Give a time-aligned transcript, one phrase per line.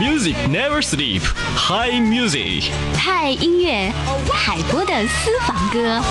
[0.00, 1.20] Music never sleep,
[1.54, 2.72] high music。
[2.96, 3.92] 嗨音乐，
[4.32, 6.02] 海波的私房歌。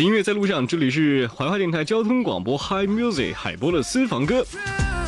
[0.00, 4.42] 音乐在路上，这里是怀化电台交通广播，Hi Music 海波的私房歌。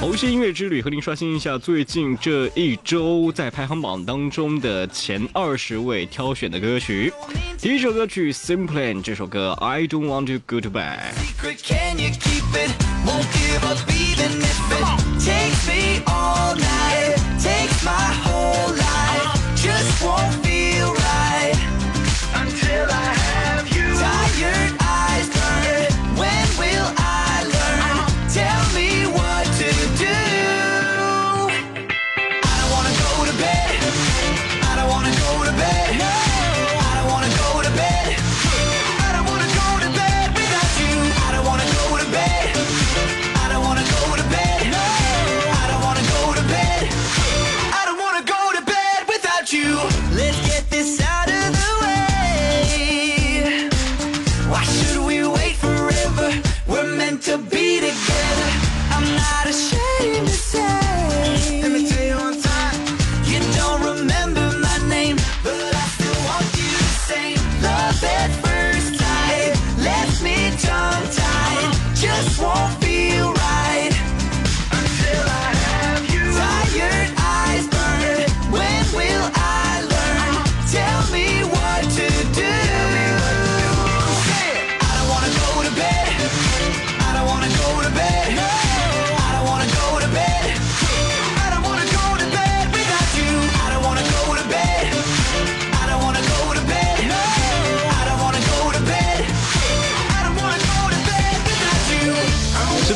[0.02, 7.11] 某些音乐之旅和您刷新一下最近这一周在排行榜当中的前二十位挑选的歌曲。
[7.58, 10.98] 第一首歌曲 Simple 这首歌 I Don't Want to Go to Bed。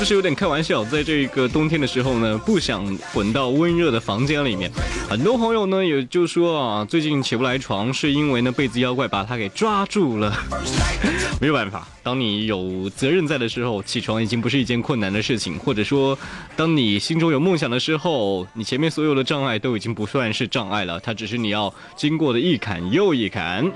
[0.06, 4.70] 是有点开玩笑，在这个冬天的时候呢，不想滚到温热的房间里面。
[5.10, 10.32] 很多朋友呢，也就说啊，最近起不来床，是因为呢被子妖怪把他给抓住了。
[11.42, 15.58] 没有办法，当你有责任在的时候，起床已经不是一件困难的事情。
[15.58, 16.16] 或者说，
[16.54, 23.68] 当你心中有梦想的时候，你前面所有的障碍都已经不算是障碍了，它只是你要经过的一坎又一坎。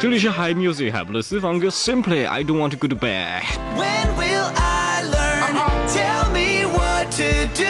[0.00, 3.42] 这里是海 Music 海波的私房歌，Simply I Don't Want to Go to Bed。
[3.76, 4.75] Tell me what
[7.16, 7.65] to do.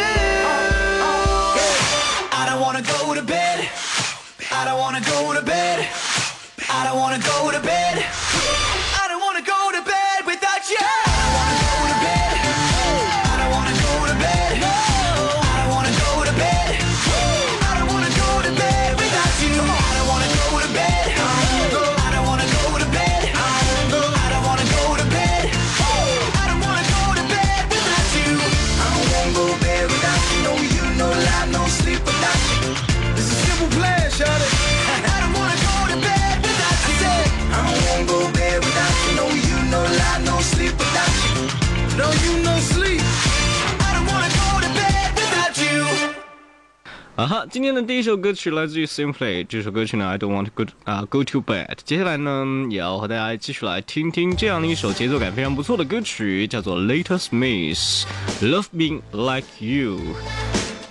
[47.17, 51.79] 啊哈，今天的第一首歌曲来自于 Simply，这首歌曲呢 I don't want to go 啊 go to bed。
[51.83, 59.99] 接下来呢，也要和大家继续来听听这样的一首节奏感非常不错的歌曲，叫做 Later Smith，Love Me Like You，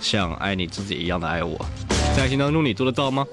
[0.00, 1.64] 像爱你自己一样的爱我，
[2.16, 3.24] 在爱情当中你做得到吗？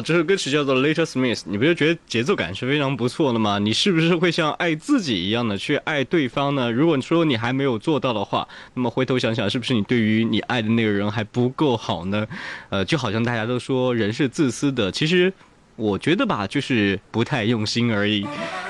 [0.00, 3.58] 这首歌曲叫做《Later Smith》，你不是觉得节奏感是非常不错的吗？
[3.58, 6.70] 你是不是会像爱自己一样的去爱对方呢？
[6.70, 12.26] 如果说你还没有做到的话，那么回头想想，是不是你对于你爱的那个人还不够好呢？
[12.70, 15.32] 呃，就好像大家都说人是自私的，其实
[15.76, 18.26] 我觉得吧，就是不太用心而已。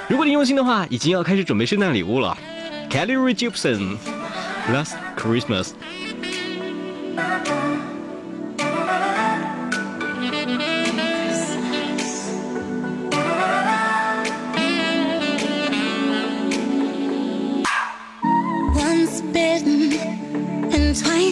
[0.09, 2.37] 如果你用心的话，已经要开始准备圣诞礼物了。
[2.91, 3.97] Kelly Rae Jepsen，
[4.73, 5.73] 《Last Christmas》。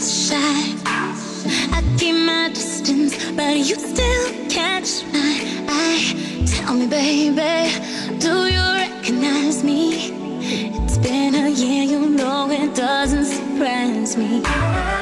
[0.02, 0.74] Shy.
[1.70, 6.44] I keep my distance, but you still catch my eye.
[6.46, 7.70] Tell me, baby,
[8.18, 10.10] do you recognize me?
[10.40, 15.01] It's been a year, you know it doesn't surprise me.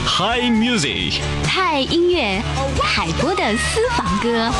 [0.05, 1.21] High music.
[1.45, 2.41] 嗨音乐，
[2.81, 4.51] 海波的私房歌。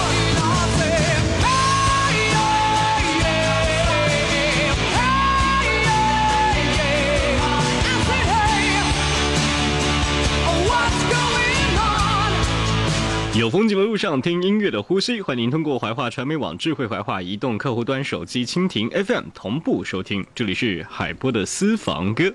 [13.33, 20.25] 有风景的路上听音乐的呼吸，欢迎您通过怀化传媒网智慧怀化移动客户端手机蜻蜓 FM 同步收听。
[20.36, 22.31] 这里是海波的私房歌。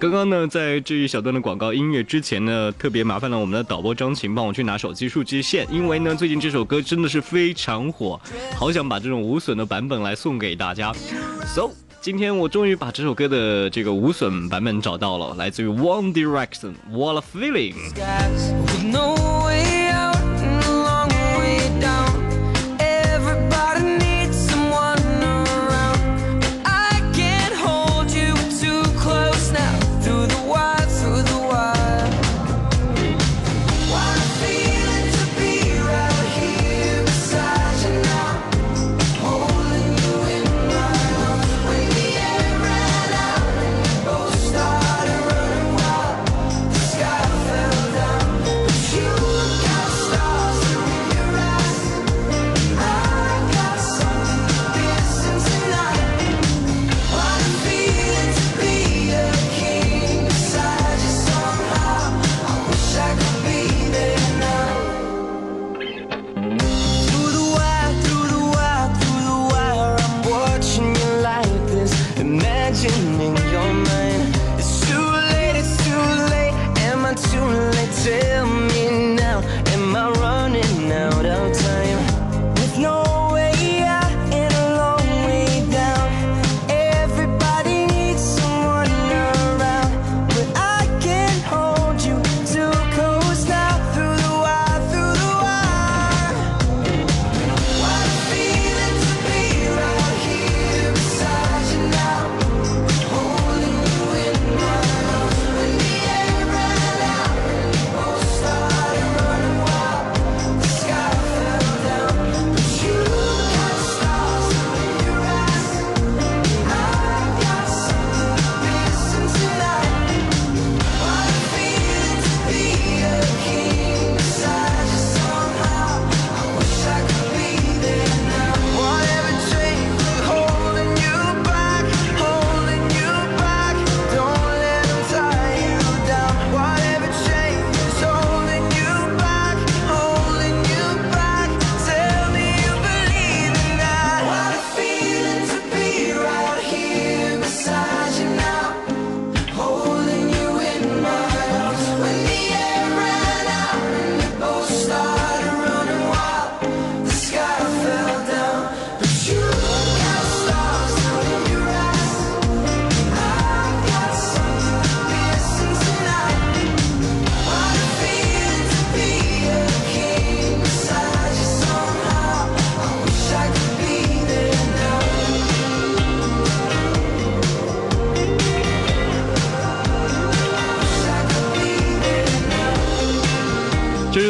[0.00, 8.20] 刚刚呢，在这一小段的广告音乐之前呢，特别麻烦了我们的导播张琴帮我去拿手机数据线，因为呢，最近这首歌真的是非常火，
[8.54, 10.92] 好想把这种无损的版本来送给大家。
[11.46, 17.74] So，今天我终于把这首歌的这个无损版本找到了，来自于 One Direction，《What a Feeling》。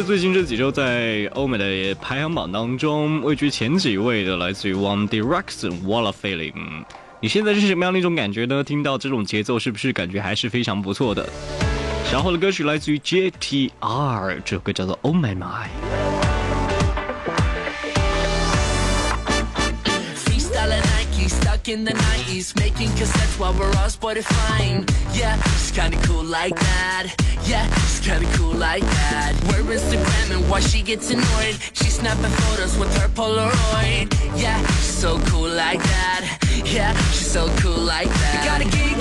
[0.08, 6.52] 最近这几周在欧美的排行榜当中位居前几位的，来自于 One Direction《Wall of Feeling》。
[7.20, 8.64] 你现在是什么样的一种感觉呢？
[8.64, 11.28] 听到这种节奏，是不是感觉还是非常不错的？
[12.10, 15.66] 然后的歌曲来自于 JTR，这首歌叫做《Oh My My》。
[21.68, 24.86] In the 90s, making cassettes while we're all fine.
[25.12, 27.12] Yeah, she's kinda cool like that.
[27.44, 29.34] Yeah, she's kinda cool like that.
[29.48, 31.56] We're Instagramming while she gets annoyed.
[31.74, 34.06] She's snapping photos with her Polaroid.
[34.40, 36.38] Yeah, she's so cool like that.
[36.64, 38.34] Yeah, she's so cool like that.
[38.34, 39.00] You got a geek,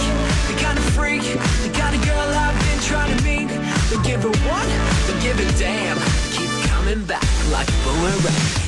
[0.49, 1.23] you got a freak,
[1.63, 3.47] you got a girl I've been trying to meet.
[3.91, 4.69] Don't give her one,
[5.07, 5.97] don't give a damn.
[6.35, 8.66] Keep coming back like a boomerang.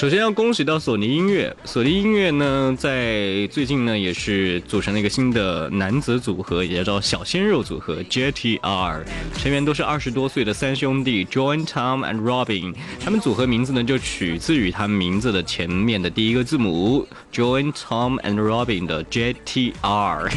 [0.00, 9.02] 首先要恭喜到索尼音乐，索尼音乐呢，在最近呢也是组成了一个新的男子组合，也叫小鲜肉组合 JTR，
[9.36, 20.30] 成员都是二十多岁的三兄弟 John、Tom and Robin，他们组合名字呢就取自于他们名字的前面的第一个字母 John、Tom and Robin 的 JTR。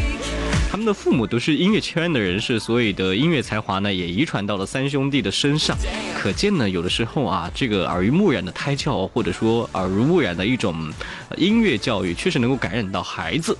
[0.69, 5.77] 他们的父母都是音乐圈的人士，所以的音乐才华呢也遗传到了三兄弟的身上。
[6.23, 10.89] 可见呢，有的时候啊，这个耳濡目染的胎教，或者说耳濡目染的一种
[11.35, 13.57] 音乐教育，确实能够感染到孩子。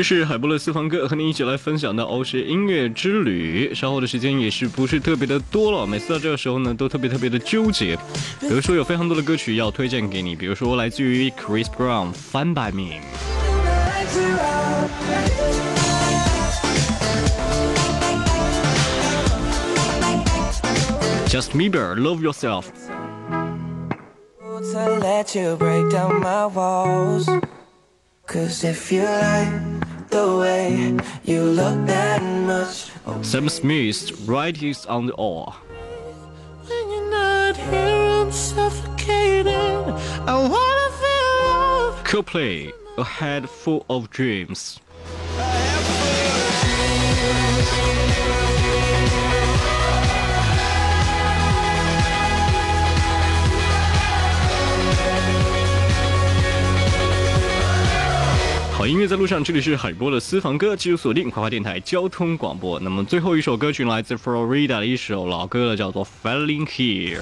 [0.00, 3.70] 这是海波勒私房歌，和您一起来分享的欧式音乐之旅。
[3.74, 7.98] 稍后的时间也是不是特别的多了，每次到这个时候呢，都特别特别的纠结。
[8.40, 12.94] 比如说有非常多的歌曲要推荐给你，比如说来自于 Chris Brown《Fun by Me》。
[21.28, 22.64] Just Bieber, Love Yourself。
[24.72, 27.28] to let you break down my walls.
[28.26, 29.79] Cause if you like
[30.10, 37.10] the way you look that much, oh, Sam Smith, Right is on the All。when you're
[37.10, 39.54] not here, I'm suffocating.
[40.26, 42.04] I wanna feel love.
[42.04, 44.80] Coldplay, A Head Full of Dreams。
[58.90, 62.80] 音乐在路上，这里是海波的私房歌，继续锁定快花电台交通广播。
[62.80, 67.20] 那么最后一首歌曲来自 Florida 的一首老歌了，叫做《Falling Here》。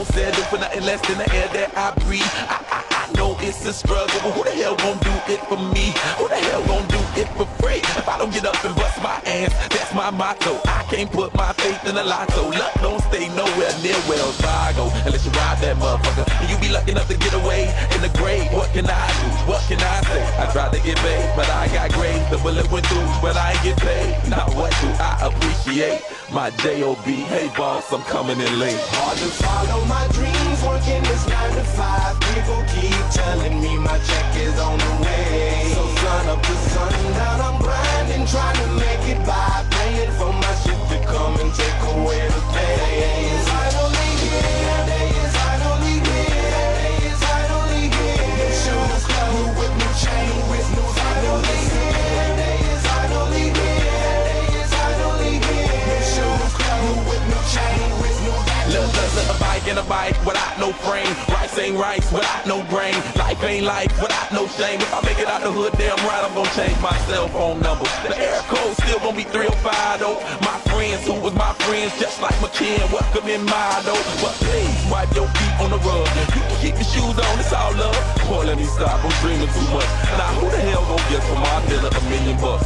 [0.00, 2.22] won't settle for nothing less than the air that I breathe.
[2.24, 5.58] I, I, I know it's a struggle, but who the hell gon' do it for
[5.58, 5.92] me?
[6.16, 7.80] Who the hell gon' do it for free?
[7.98, 10.60] If I don't get up and bust my ass, that's my motto.
[10.64, 12.50] I can't put my faith in a lotto.
[12.50, 16.26] Luck don't stay nowhere near Wells Fargo unless you ride that motherfucker.
[16.40, 18.52] And you be lucky enough to get away in the grave.
[18.52, 19.28] What can I do?
[19.50, 20.22] What can I say?
[20.38, 22.28] I tried to get paid, but I got grades.
[22.30, 24.28] The bullet went through, but I ain't get paid.
[24.28, 26.02] Now what do I appreciate?
[26.32, 27.26] My J.O.B.
[27.26, 28.78] Hey boss, I'm coming in late.
[28.94, 32.14] Hard to follow my dreams, working this nine to five.
[32.32, 35.79] People keep telling me my check is on the way.
[36.10, 39.79] Sun up to sundown, I'm grinding, trying to make it by,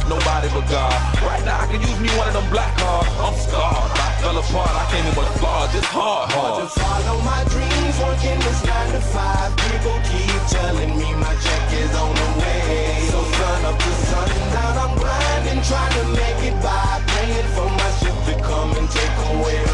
[0.09, 0.93] nobody but God.
[1.23, 3.09] Right now I can use me one of them black cards.
[3.21, 3.89] I'm scarred.
[3.97, 4.73] I fell apart.
[4.73, 5.73] I came in with flaws.
[5.73, 6.61] It's hard, hard.
[6.61, 9.49] To follow my dreams, working this nine to five.
[9.57, 13.09] People keep telling me my check is on the way.
[13.09, 17.89] So sun up to sundown, I'm grinding, trying to make it by, praying for my
[17.99, 19.64] ship to come and take away.